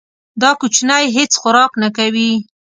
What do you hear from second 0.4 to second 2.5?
دا کوچنی هیڅ خوراک نه کوي.